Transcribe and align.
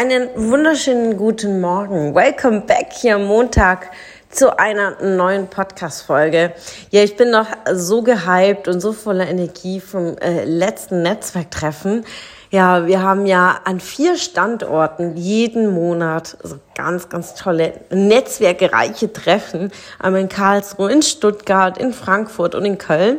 Einen 0.00 0.28
wunderschönen 0.36 1.16
guten 1.16 1.60
Morgen. 1.60 2.14
Welcome 2.14 2.60
back 2.60 2.92
hier 2.92 3.18
Montag 3.18 3.90
zu 4.30 4.56
einer 4.56 5.02
neuen 5.02 5.48
Podcast-Folge. 5.48 6.52
Ja, 6.90 7.02
ich 7.02 7.16
bin 7.16 7.32
noch 7.32 7.48
so 7.72 8.02
gehypt 8.02 8.68
und 8.68 8.78
so 8.78 8.92
voller 8.92 9.26
Energie 9.26 9.80
vom 9.80 10.16
äh, 10.18 10.44
letzten 10.44 11.02
Netzwerktreffen. 11.02 12.04
Ja, 12.52 12.86
wir 12.86 13.02
haben 13.02 13.26
ja 13.26 13.58
an 13.64 13.80
vier 13.80 14.16
Standorten 14.16 15.16
jeden 15.16 15.74
Monat 15.74 16.36
so 16.44 16.60
ganz, 16.76 17.08
ganz 17.08 17.34
tolle 17.34 17.72
netzwerkreiche 17.90 19.12
Treffen. 19.12 19.72
Einmal 19.98 20.20
in 20.20 20.28
Karlsruhe, 20.28 20.92
in 20.92 21.02
Stuttgart, 21.02 21.76
in 21.76 21.92
Frankfurt 21.92 22.54
und 22.54 22.64
in 22.64 22.78
Köln. 22.78 23.18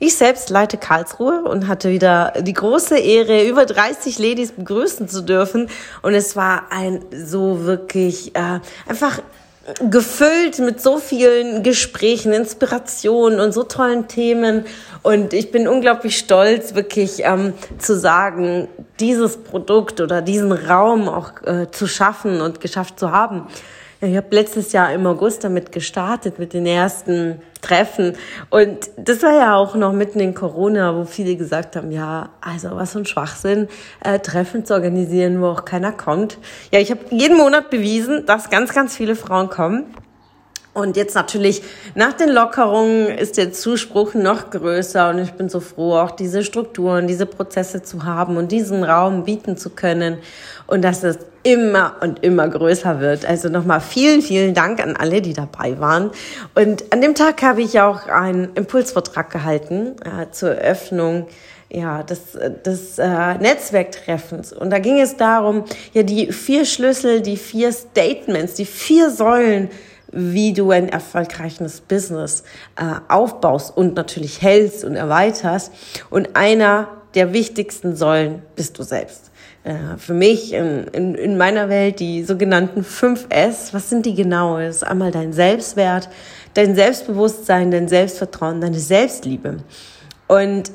Ich 0.00 0.16
selbst 0.16 0.48
leite 0.48 0.76
Karlsruhe 0.76 1.42
und 1.42 1.66
hatte 1.66 1.90
wieder 1.90 2.32
die 2.40 2.52
große 2.52 2.96
Ehre, 2.96 3.44
über 3.44 3.66
30 3.66 4.20
Ladies 4.20 4.52
begrüßen 4.52 5.08
zu 5.08 5.22
dürfen. 5.22 5.68
Und 6.02 6.14
es 6.14 6.36
war 6.36 6.70
ein 6.70 7.04
so 7.10 7.64
wirklich 7.64 8.36
äh, 8.36 8.60
einfach 8.86 9.18
gefüllt 9.90 10.60
mit 10.60 10.80
so 10.80 10.98
vielen 10.98 11.64
Gesprächen, 11.64 12.32
Inspirationen 12.32 13.40
und 13.40 13.52
so 13.52 13.64
tollen 13.64 14.06
Themen. 14.06 14.64
Und 15.02 15.32
ich 15.32 15.50
bin 15.50 15.66
unglaublich 15.66 16.16
stolz, 16.16 16.76
wirklich 16.76 17.24
ähm, 17.24 17.54
zu 17.78 17.98
sagen, 17.98 18.68
dieses 19.00 19.36
Produkt 19.36 20.00
oder 20.00 20.22
diesen 20.22 20.52
Raum 20.52 21.08
auch 21.08 21.42
äh, 21.44 21.70
zu 21.72 21.88
schaffen 21.88 22.40
und 22.40 22.60
geschafft 22.60 23.00
zu 23.00 23.10
haben. 23.10 23.48
Ich 24.00 24.16
habe 24.16 24.28
letztes 24.30 24.70
Jahr 24.70 24.92
im 24.92 25.04
August 25.08 25.42
damit 25.42 25.72
gestartet, 25.72 26.38
mit 26.38 26.52
den 26.52 26.66
ersten 26.66 27.40
Treffen. 27.60 28.16
Und 28.48 28.90
das 28.96 29.24
war 29.24 29.34
ja 29.34 29.56
auch 29.56 29.74
noch 29.74 29.92
mitten 29.92 30.20
in 30.20 30.34
Corona, 30.34 30.94
wo 30.94 31.04
viele 31.04 31.34
gesagt 31.34 31.74
haben, 31.74 31.90
ja, 31.90 32.28
also 32.40 32.70
was 32.72 32.92
für 32.92 33.00
ein 33.00 33.06
Schwachsinn, 33.06 33.66
äh, 34.04 34.20
Treffen 34.20 34.64
zu 34.64 34.74
organisieren, 34.74 35.42
wo 35.42 35.46
auch 35.46 35.64
keiner 35.64 35.90
kommt. 35.90 36.38
Ja, 36.70 36.78
ich 36.78 36.92
habe 36.92 37.00
jeden 37.10 37.36
Monat 37.36 37.70
bewiesen, 37.70 38.24
dass 38.24 38.50
ganz, 38.50 38.72
ganz 38.72 38.96
viele 38.96 39.16
Frauen 39.16 39.50
kommen. 39.50 39.86
Und 40.78 40.96
jetzt 40.96 41.16
natürlich 41.16 41.62
nach 41.96 42.12
den 42.12 42.28
Lockerungen 42.28 43.08
ist 43.08 43.36
der 43.36 43.52
Zuspruch 43.52 44.14
noch 44.14 44.50
größer 44.50 45.10
und 45.10 45.18
ich 45.18 45.32
bin 45.32 45.48
so 45.48 45.58
froh, 45.58 45.96
auch 45.96 46.12
diese 46.12 46.44
Strukturen, 46.44 47.08
diese 47.08 47.26
Prozesse 47.26 47.82
zu 47.82 48.04
haben 48.04 48.36
und 48.36 48.52
diesen 48.52 48.84
Raum 48.84 49.24
bieten 49.24 49.56
zu 49.56 49.70
können 49.70 50.18
und 50.68 50.82
dass 50.82 51.02
es 51.02 51.18
immer 51.42 51.96
und 52.00 52.22
immer 52.22 52.46
größer 52.46 53.00
wird. 53.00 53.26
Also 53.26 53.48
nochmal 53.48 53.80
vielen, 53.80 54.22
vielen 54.22 54.54
Dank 54.54 54.80
an 54.80 54.94
alle, 54.94 55.20
die 55.20 55.32
dabei 55.32 55.80
waren. 55.80 56.12
Und 56.54 56.92
an 56.92 57.00
dem 57.00 57.16
Tag 57.16 57.42
habe 57.42 57.60
ich 57.62 57.80
auch 57.80 58.06
einen 58.06 58.54
Impulsvortrag 58.54 59.30
gehalten 59.30 59.96
äh, 60.04 60.30
zur 60.30 60.50
Eröffnung 60.50 61.26
ja, 61.70 62.04
des, 62.04 62.38
des 62.64 62.98
äh, 63.00 63.34
Netzwerktreffens. 63.34 64.52
Und 64.52 64.70
da 64.70 64.78
ging 64.78 65.00
es 65.00 65.16
darum, 65.16 65.64
ja, 65.92 66.04
die 66.04 66.32
vier 66.32 66.64
Schlüssel, 66.64 67.20
die 67.20 67.36
vier 67.36 67.72
Statements, 67.72 68.54
die 68.54 68.64
vier 68.64 69.10
Säulen 69.10 69.70
wie 70.10 70.52
du 70.52 70.70
ein 70.70 70.88
erfolgreiches 70.88 71.80
Business 71.80 72.42
äh, 72.76 72.84
aufbaust 73.08 73.76
und 73.76 73.94
natürlich 73.94 74.42
hältst 74.42 74.84
und 74.84 74.96
erweiterst. 74.96 75.72
Und 76.10 76.34
einer 76.34 76.88
der 77.14 77.32
wichtigsten 77.32 77.96
Säulen 77.96 78.42
bist 78.56 78.78
du 78.78 78.82
selbst. 78.82 79.30
Äh, 79.64 79.96
für 79.98 80.14
mich 80.14 80.52
in, 80.52 80.84
in, 80.88 81.14
in 81.14 81.36
meiner 81.36 81.68
Welt 81.68 82.00
die 82.00 82.22
sogenannten 82.24 82.82
5S. 82.82 83.72
Was 83.72 83.90
sind 83.90 84.06
die 84.06 84.14
genau? 84.14 84.58
Das 84.58 84.76
ist 84.76 84.84
einmal 84.84 85.10
dein 85.10 85.32
Selbstwert, 85.32 86.08
dein 86.54 86.74
Selbstbewusstsein, 86.74 87.70
dein 87.70 87.88
Selbstvertrauen, 87.88 88.60
deine 88.60 88.78
Selbstliebe. 88.78 89.58
Und 90.26 90.70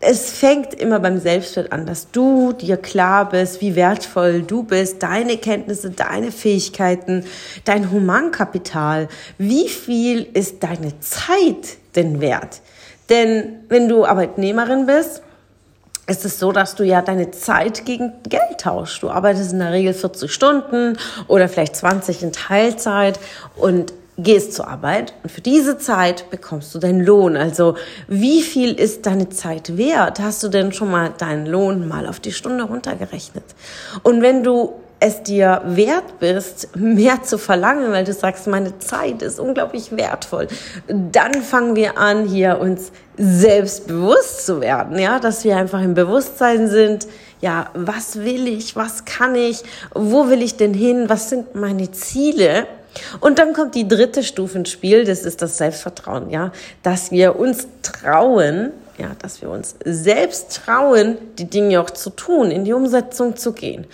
es 0.00 0.30
fängt 0.30 0.74
immer 0.74 1.00
beim 1.00 1.18
Selbstwert 1.18 1.72
an, 1.72 1.84
dass 1.84 2.10
du 2.10 2.52
dir 2.52 2.76
klar 2.76 3.28
bist, 3.28 3.60
wie 3.60 3.74
wertvoll 3.74 4.42
du 4.42 4.62
bist, 4.62 5.02
deine 5.02 5.38
Kenntnisse, 5.38 5.90
deine 5.90 6.30
Fähigkeiten, 6.30 7.24
dein 7.64 7.90
Humankapital. 7.90 9.08
Wie 9.38 9.68
viel 9.68 10.28
ist 10.34 10.62
deine 10.62 11.00
Zeit 11.00 11.78
denn 11.96 12.20
wert? 12.20 12.60
Denn 13.08 13.64
wenn 13.68 13.88
du 13.88 14.04
Arbeitnehmerin 14.04 14.86
bist, 14.86 15.22
ist 16.06 16.24
es 16.24 16.38
so, 16.38 16.52
dass 16.52 16.74
du 16.74 16.84
ja 16.84 17.02
deine 17.02 17.32
Zeit 17.32 17.84
gegen 17.84 18.12
Geld 18.28 18.60
tauschst. 18.60 19.02
Du 19.02 19.10
arbeitest 19.10 19.52
in 19.52 19.58
der 19.58 19.72
Regel 19.72 19.92
40 19.92 20.32
Stunden 20.32 20.96
oder 21.26 21.48
vielleicht 21.48 21.76
20 21.76 22.22
in 22.22 22.32
Teilzeit 22.32 23.18
und 23.56 23.92
gehst 24.18 24.52
zur 24.52 24.68
Arbeit 24.68 25.14
und 25.22 25.30
für 25.30 25.40
diese 25.40 25.78
Zeit 25.78 26.28
bekommst 26.30 26.74
du 26.74 26.78
deinen 26.80 27.00
Lohn. 27.00 27.36
Also 27.36 27.76
wie 28.08 28.42
viel 28.42 28.72
ist 28.74 29.06
deine 29.06 29.28
Zeit 29.28 29.76
wert? 29.76 30.20
Hast 30.20 30.42
du 30.42 30.48
denn 30.48 30.72
schon 30.72 30.90
mal 30.90 31.12
deinen 31.16 31.46
Lohn 31.46 31.86
mal 31.86 32.06
auf 32.06 32.18
die 32.18 32.32
Stunde 32.32 32.64
runtergerechnet? 32.64 33.44
Und 34.02 34.20
wenn 34.20 34.42
du 34.42 34.74
es 35.00 35.22
dir 35.22 35.62
wert 35.64 36.18
bist, 36.18 36.76
mehr 36.76 37.22
zu 37.22 37.38
verlangen, 37.38 37.92
weil 37.92 38.04
du 38.04 38.12
sagst, 38.12 38.48
meine 38.48 38.80
Zeit 38.80 39.22
ist 39.22 39.38
unglaublich 39.38 39.96
wertvoll, 39.96 40.48
dann 40.88 41.34
fangen 41.34 41.76
wir 41.76 41.98
an, 41.98 42.26
hier 42.26 42.58
uns 42.58 42.90
selbstbewusst 43.16 44.44
zu 44.44 44.60
werden, 44.60 44.98
ja, 44.98 45.20
dass 45.20 45.44
wir 45.44 45.56
einfach 45.56 45.80
im 45.80 45.94
Bewusstsein 45.94 46.68
sind, 46.68 47.06
ja, 47.40 47.70
was 47.74 48.18
will 48.18 48.48
ich, 48.48 48.74
was 48.74 49.04
kann 49.04 49.36
ich, 49.36 49.62
wo 49.94 50.28
will 50.28 50.42
ich 50.42 50.56
denn 50.56 50.74
hin, 50.74 51.08
was 51.08 51.30
sind 51.30 51.54
meine 51.54 51.92
Ziele 51.92 52.66
und 53.20 53.38
dann 53.38 53.52
kommt 53.52 53.74
die 53.74 53.86
dritte 53.86 54.22
Stufe 54.22 54.58
ins 54.58 54.70
Spiel, 54.70 55.04
das 55.04 55.22
ist 55.22 55.42
das 55.42 55.58
Selbstvertrauen, 55.58 56.30
ja, 56.30 56.52
dass 56.82 57.10
wir 57.10 57.36
uns 57.36 57.66
trauen, 57.82 58.72
ja, 58.98 59.10
dass 59.20 59.40
wir 59.42 59.50
uns 59.50 59.76
selbst 59.84 60.62
trauen, 60.64 61.18
die 61.38 61.48
Dinge 61.48 61.80
auch 61.80 61.90
zu 61.90 62.10
tun, 62.10 62.50
in 62.50 62.64
die 62.64 62.72
Umsetzung 62.72 63.36
zu 63.36 63.52
gehen. 63.52 63.86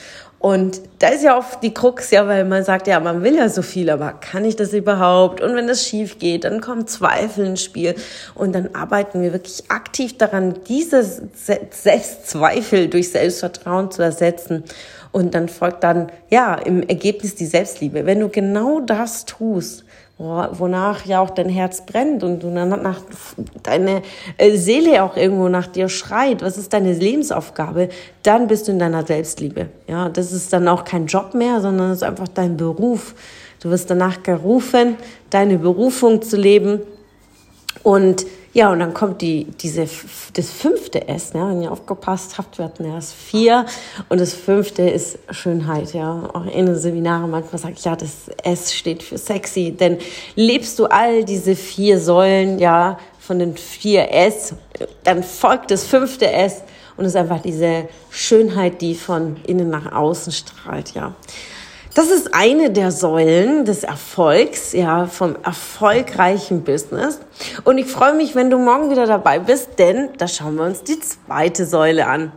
Und 0.44 0.82
da 0.98 1.08
ist 1.08 1.24
ja 1.24 1.38
oft 1.38 1.62
die 1.62 1.72
Krux, 1.72 2.10
ja, 2.10 2.28
weil 2.28 2.44
man 2.44 2.64
sagt, 2.64 2.86
ja, 2.86 3.00
man 3.00 3.22
will 3.22 3.34
ja 3.34 3.48
so 3.48 3.62
viel, 3.62 3.88
aber 3.88 4.12
kann 4.12 4.44
ich 4.44 4.56
das 4.56 4.74
überhaupt? 4.74 5.40
Und 5.40 5.56
wenn 5.56 5.70
es 5.70 5.88
schief 5.88 6.18
geht, 6.18 6.44
dann 6.44 6.60
kommen 6.60 6.86
Zweifel 6.86 7.46
ins 7.46 7.62
Spiel. 7.62 7.94
Und 8.34 8.54
dann 8.54 8.74
arbeiten 8.74 9.22
wir 9.22 9.32
wirklich 9.32 9.70
aktiv 9.70 10.18
daran, 10.18 10.56
diese 10.68 11.02
Selbstzweifel 11.32 12.88
durch 12.88 13.10
Selbstvertrauen 13.10 13.90
zu 13.90 14.02
ersetzen. 14.02 14.64
Und 15.12 15.34
dann 15.34 15.48
folgt 15.48 15.82
dann, 15.82 16.12
ja, 16.28 16.56
im 16.56 16.82
Ergebnis 16.82 17.34
die 17.36 17.46
Selbstliebe. 17.46 18.04
Wenn 18.04 18.20
du 18.20 18.28
genau 18.28 18.80
das 18.80 19.24
tust, 19.24 19.86
wonach 20.16 21.04
ja 21.06 21.20
auch 21.20 21.30
dein 21.30 21.48
Herz 21.48 21.84
brennt 21.84 22.22
und 22.22 22.44
nach 22.44 23.00
deine 23.62 24.02
äh, 24.38 24.56
Seele 24.56 25.02
auch 25.02 25.16
irgendwo 25.16 25.48
nach 25.48 25.66
dir 25.66 25.88
schreit, 25.88 26.40
was 26.40 26.56
ist 26.56 26.72
deine 26.72 26.92
Lebensaufgabe, 26.92 27.88
dann 28.22 28.46
bist 28.46 28.68
du 28.68 28.72
in 28.72 28.78
deiner 28.78 29.04
Selbstliebe. 29.04 29.68
Ja, 29.88 30.08
das 30.08 30.32
ist 30.32 30.52
dann 30.52 30.68
auch 30.68 30.84
kein 30.84 31.06
Job 31.06 31.34
mehr, 31.34 31.60
sondern 31.60 31.90
es 31.90 31.98
ist 31.98 32.02
einfach 32.04 32.28
dein 32.28 32.56
Beruf. 32.56 33.14
Du 33.60 33.70
wirst 33.70 33.90
danach 33.90 34.22
gerufen, 34.22 34.96
deine 35.30 35.58
Berufung 35.58 36.22
zu 36.22 36.36
leben 36.36 36.80
und 37.82 38.24
ja, 38.54 38.70
und 38.70 38.78
dann 38.78 38.94
kommt 38.94 39.20
die, 39.20 39.46
diese, 39.60 39.88
das 40.32 40.50
fünfte 40.50 41.08
S, 41.08 41.34
ne? 41.34 41.48
wenn 41.48 41.62
ihr 41.62 41.72
aufgepasst 41.72 42.38
habt, 42.38 42.56
wir 42.56 42.66
hatten 42.66 42.84
erst 42.84 43.12
vier 43.12 43.66
und 44.08 44.20
das 44.20 44.32
fünfte 44.32 44.82
ist 44.88 45.18
Schönheit, 45.30 45.92
ja. 45.92 46.30
Auch 46.32 46.46
in 46.46 46.66
den 46.66 46.76
Seminaren 46.76 47.32
manchmal 47.32 47.60
sage 47.60 47.74
ich, 47.76 47.84
ja, 47.84 47.96
das 47.96 48.28
S 48.44 48.72
steht 48.72 49.02
für 49.02 49.18
sexy, 49.18 49.72
denn 49.72 49.98
lebst 50.36 50.78
du 50.78 50.86
all 50.86 51.24
diese 51.24 51.56
vier 51.56 51.98
Säulen, 51.98 52.60
ja, 52.60 52.98
von 53.18 53.40
den 53.40 53.56
vier 53.56 54.12
S, 54.12 54.54
dann 55.02 55.24
folgt 55.24 55.72
das 55.72 55.84
fünfte 55.84 56.30
S 56.30 56.62
und 56.96 57.06
es 57.06 57.12
ist 57.12 57.16
einfach 57.16 57.42
diese 57.42 57.88
Schönheit, 58.10 58.80
die 58.80 58.94
von 58.94 59.36
innen 59.48 59.68
nach 59.68 59.90
außen 59.90 60.32
strahlt, 60.32 60.94
ja. 60.94 61.12
Das 61.94 62.10
ist 62.10 62.34
eine 62.34 62.72
der 62.72 62.90
Säulen 62.90 63.64
des 63.64 63.84
Erfolgs, 63.84 64.72
ja, 64.72 65.06
vom 65.06 65.36
erfolgreichen 65.44 66.64
Business. 66.64 67.20
Und 67.62 67.78
ich 67.78 67.86
freue 67.86 68.14
mich, 68.14 68.34
wenn 68.34 68.50
du 68.50 68.58
morgen 68.58 68.90
wieder 68.90 69.06
dabei 69.06 69.38
bist, 69.38 69.78
denn 69.78 70.08
da 70.18 70.26
schauen 70.26 70.56
wir 70.56 70.64
uns 70.64 70.82
die 70.82 70.98
zweite 70.98 71.64
Säule 71.64 72.08
an. 72.08 72.32